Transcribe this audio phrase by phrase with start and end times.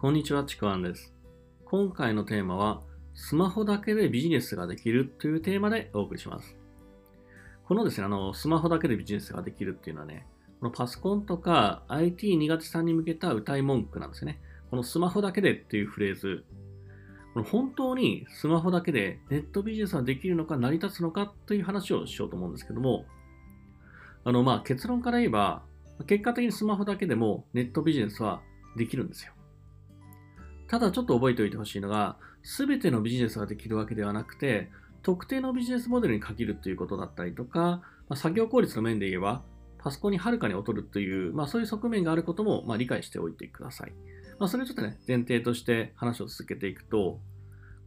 [0.00, 1.12] こんにちは、ちくわんです。
[1.66, 2.80] 今回のテーマは、
[3.12, 6.56] スマホだけでビジネスができるというテーマでお送りします。
[7.66, 10.26] このですね、あの、スマホだけでビジネスができるっていうのはね、
[10.58, 14.40] このパソコンとか IT 苦手さんに向けた歌い文句なんですよね。
[14.70, 16.46] このスマホだけでっていうフレーズ、
[17.34, 23.04] この本当にスマホだけでネットビジネスはできるのか成り立つのかという話をしようと思うんですけども、
[24.24, 25.62] あの、まあ、結論から言えば、
[26.06, 28.40] 結果的にスマホだけでもネットビジネスは
[28.78, 29.34] できるんですよ。
[30.70, 34.70] ただちょっと覚えておいてほしいのが、すべてのビジネスができるわけではなくて、
[35.02, 39.42] 特定のビジネスモデルに限るということだったりとか、ま、作業効率の面で言えば、
[39.78, 43.92] パソコンにはるかに劣るという、まあ、そういう側面があることも、まあ、理解しておいてください。
[44.38, 47.18] まあ、それをちょっとね、前提として話を続けていくと、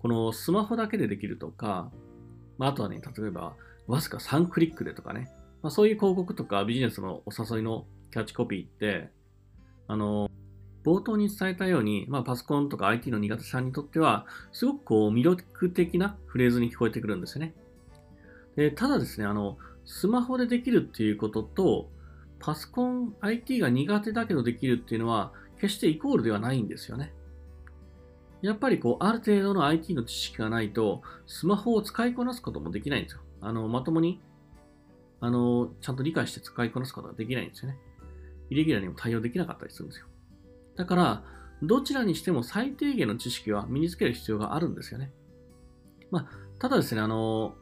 [0.02, 1.90] このスマホだけでできるとか、
[2.58, 3.56] まあ、あとはね、例えば、
[3.88, 9.10] わずか3クリックでとかね、まあ、そういう広告とかビジネスのお誘いのキャッチコピーって、
[9.88, 10.30] あの、
[10.84, 17.54] 冒頭に伝えたように、まあ、パソコンとか IT の苦手さんにとっては、すごくこう魅力的なフレーズに聞こえてくるんですよね。
[18.56, 21.90] でただですね、あの、スマホでできるっていうことと、
[22.40, 27.14] パソコン、IT が苦手だけどできるっていうのは、決してイコールではないんですよね。
[28.42, 33.22] やっぱりこう、ある程度の IT の知識がないと、スマホを使いこなすこともできないんですよ。
[33.40, 34.20] あの、まともに、
[35.22, 37.78] あの、ちゃんと理解して使いこなすことができないんですよね。
[38.50, 40.08] イレギュラーにも対応できなかったりするんですよ。
[40.76, 41.24] だから、
[41.62, 45.12] どちらにしても最低限の知識は身につける必要があるんですよね。
[46.12, 46.28] まあ、
[46.60, 47.56] ただですね、あの、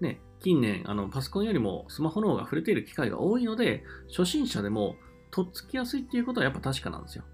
[0.00, 4.96] ね、近年、あの、パソコンよりもスマホの方が触れている機会が多いので、初心者でも
[5.30, 7.24] とっつきやすいっていうことはやっぱ確かなんですよ。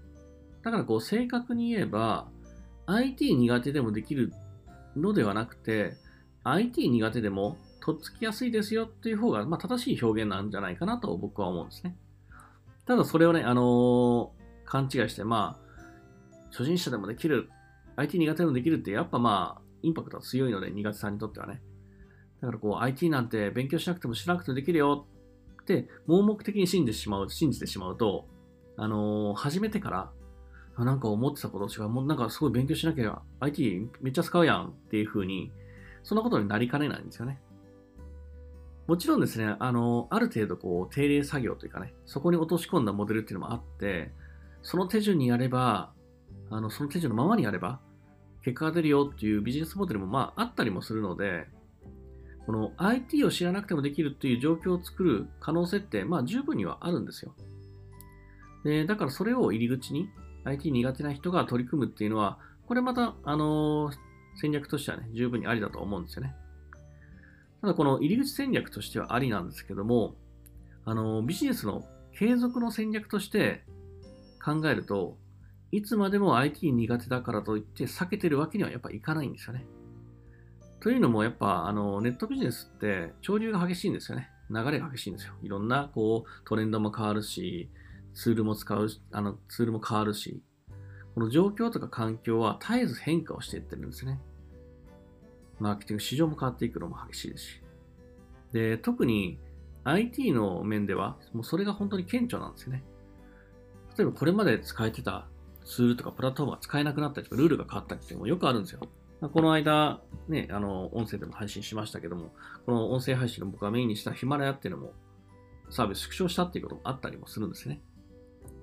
[0.63, 2.27] だからこう、正確に言えば、
[2.85, 4.33] IT 苦手でもできる
[4.95, 5.93] のではなくて、
[6.43, 11.95] IT 苦手でもとっつきやすいですよっていう方が、まあ、正しい表現なんじゃないかなと僕は思うんですね。
[12.85, 14.40] ただそれをね、あのー、
[14.71, 17.49] 勘違いして、まあ、初心者でもできる、
[17.97, 21.61] IT 苦手でもできるって、やっぱまあ、インパクトは強いので、苦手さんにとってはね。
[22.39, 25.05] だからこう、IT なんて勉強しなくても知らなくてもできるよ
[25.61, 28.29] って、盲目的に信じてしまう、信じてしまうと、
[28.77, 30.11] あのー、始めてから、
[30.77, 35.51] あなんか思ってたこと違う、もうなんかすごい勉強しなきゃ IT めっちゃ使うやんっていう風に、
[36.03, 37.41] そんなことになりかねないんですよね。
[38.87, 44.13] もちろんですね、あの、ある程度こう、定例作業というかね、そこに落とし込んだモデルっていうのもあって、
[44.63, 45.91] その手順にやれば、
[46.49, 47.79] あの、その手順のままにやれば、
[48.43, 51.47] 結果が出るよっていうビジネスモデルもまああったりもするので、
[52.45, 57.33] この IT を知らなくてもできるっていう状況を作る可能性ってまあ十分にはあるんですよ。
[58.63, 60.09] で、だからそれを入り口に
[60.43, 63.95] IT 苦手な人が取り組むっていうのは、これまた、あのー、
[64.35, 66.35] 戦略としてはね、十分にありだと思うんですよね。
[67.61, 70.15] ただこの入り口戦略としてはありなんですけども、
[70.83, 73.63] あの、ビジネスの継続の戦略として
[74.43, 75.17] 考えると、
[75.71, 79.65] いつまでも IT 苦手だからといって避けてるわけにはやっぱいかないんですよね。
[80.81, 84.29] というのもやっぱあのネットビジネスって潮流が激しいんですよね。
[84.49, 85.33] 流れが激しいんですよ。
[85.41, 87.69] いろんなこうトレンドも変わるし、
[88.13, 90.41] ツールも使う、あのツールも変わるし、
[91.13, 94.19] この状況とか環境は絶えず変化をしていってるんですね。
[95.59, 97.61] マーケティング市場も変わっていくのも激しいですし。
[98.51, 99.39] で、特に
[99.83, 102.83] IT の面では、もうそれが本当に顕著なんですよね。
[103.97, 105.27] 例えばこれまで使えてた
[105.65, 108.79] ツールとかプラットフォームが使えなくなったりとか、ルールが変わったりっていうのもよくあるんですよ。
[109.21, 112.33] この間、ね、あの、音声でも配信しましたけども、
[112.65, 114.93] この音声配信の僕がメインにしたヒマラヤっていうのも、
[115.69, 117.81] サービス縮小したっていうこともあったりもするんですね。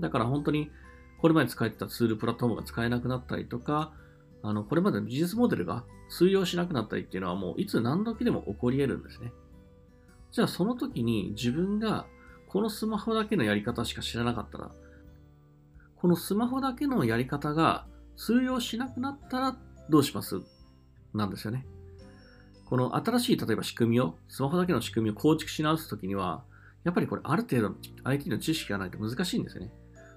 [0.01, 0.71] だから本当に、
[1.21, 3.93] これまで使えてたツール、プラットフォームが使えなくなったりとか、
[4.43, 9.33] あの、これまでのビジネスモデルが通用しなくなったりっていうのはもういつ何時でも起こり得るんですね。
[10.31, 12.07] じゃあその時に自分が
[12.49, 14.71] このスマホだけのやり方しか知らなかったら、
[16.01, 17.87] このスマホだけのやり方が
[18.17, 19.57] 通用しなくなったら
[19.91, 20.41] どうします？
[21.15, 21.67] なんですよね。
[22.67, 26.45] この新しい例えば仕組みを、スマホだけの仕組みを構築し直すときには、
[26.85, 29.73] やっぱりこれある程度の IT の知識がないと難しいんですよね。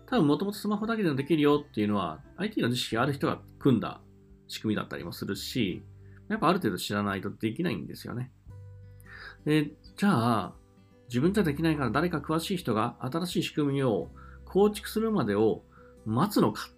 [0.06, 4.01] 多分もともとスマホだけでもできるよっていうのは IT の知識がある人が組んだ
[4.50, 5.81] 仕組みだったりもするし、
[6.27, 8.31] やっぱある程度知らないとできないんですよね。
[9.45, 10.54] で、じゃあ、
[11.07, 14.10] 自分じゃできないから誰か詳しい人が新しい仕組みを
[14.45, 15.63] 構築するまでを
[16.06, 16.69] 待つのか。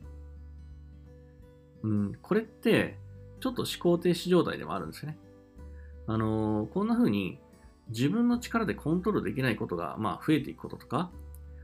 [1.83, 2.97] うん、これって、
[3.39, 5.17] ちょっと思考停止状態でもあるんですよね。
[6.07, 7.39] あのー、こんな風に
[7.89, 11.11] 自分の力でコントロールできないことが、まあ、増えていくこととか、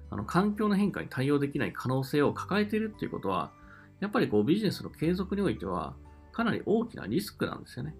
[0.09, 3.51] あの環境の変化に対応できない可能性を抱えているっていうことは、
[3.99, 5.95] やっぱりこうビジネスの継続においては、
[6.31, 7.95] かなり大きなリスクなんですよね。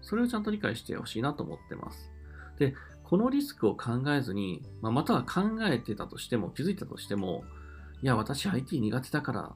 [0.00, 2.10] それをちゃんと理解してほしいなと思ってます。
[2.58, 2.74] で、
[3.04, 7.44] このリスクを考えずに、まあ、または考えてたとしても、気づいたとしても、
[8.02, 9.54] いや、私 IT 苦手だから、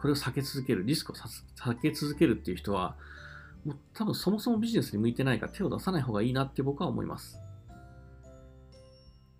[0.00, 2.96] これを避け続ける、リスクを避け続けるっていう人は、
[3.64, 7.40] もう多分そもそもビジネスに向いてないから手を出さない方がいいなって僕は思います。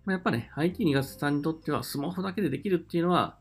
[0.03, 3.37] まあ、やっぱね、IT 苦手さんにとってはスマホだけでできるっていうのは、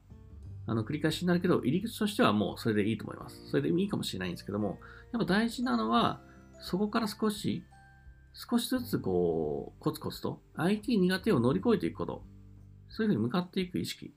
[0.68, 3.48] あの繰り返しになるけど、入り口としてはもうそれでいいと思います。
[3.50, 4.78] それでいいかもしれないんですけども、
[5.12, 6.20] やっぱ大事なのは、
[6.60, 7.64] そこから少し、
[8.34, 12.22] 少しずつこう、コツコツと IT 苦手を乗り越えていくこと、
[12.88, 14.12] そういうふうに向かっていく意識。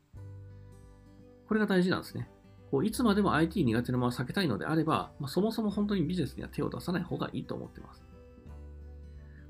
[1.49, 2.29] これが大事なんですね。
[2.69, 8.03] こういつまでも IT 苦手のまま避けたいのであれば、まあ、そもそも本当にビジネスには手を出さない方がいいと思ってます。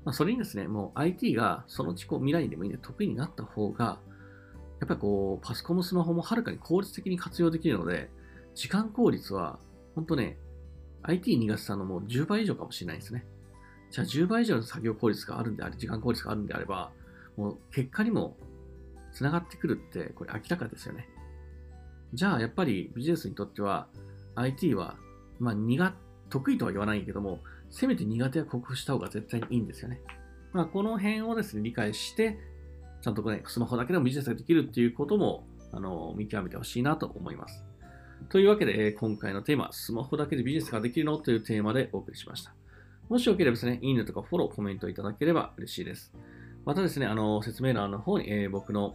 [0.06, 4.00] まあ、それにですね、もう IT がそのうちこう未来でもいいんで得意になった方が、
[4.80, 8.08] やっぱりこう、パソコンもスマホもはるかに効率的に活用できるので、
[8.54, 9.58] 時間効率は、
[9.94, 10.38] 本当ね、
[11.02, 13.26] IT 苦手さんのもう10倍以上かもしれないですね。
[13.90, 16.92] じゃあ10倍以上の作業効率があるんであれ、時間効率があるんであれば、
[17.36, 18.38] もう結果にも
[19.12, 21.06] 繋がってくるって、これ明らかですよね。
[22.12, 23.88] じゃあやっぱりビジネスにとっては
[24.34, 24.96] IT は、
[25.38, 25.92] まあ苦、
[26.28, 27.40] 得意とは言わないけども、
[27.70, 30.00] せめて苦手は克服した方が絶対にいいんですよね。
[30.52, 32.38] まあこの辺をですね、理解して、
[33.02, 37.64] ちゃんとね、スマホだけでもビジネスができるっていうことも、あの、見極めてほしいなと思います。
[38.28, 41.16] というわけで、今回のテーマ、スマホだけでビジネスができるの？
[41.18, 42.52] というテーマでお送りしました。
[43.08, 46.12] もしよければですね、いいねとかフォロー、コメントいただければ嬉しいです。
[46.64, 48.94] またですね、あの、説明欄の方に、えー、僕の、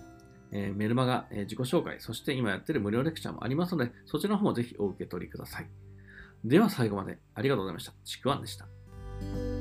[0.51, 5.69] えー、メルマガ、えー、自己紹介、そして今やってる無料レクチャーもありますので、そちらの方もぜひお受け取りください。
[6.43, 7.93] では最後までありがとうございました。
[8.03, 9.54] ちくわんでした。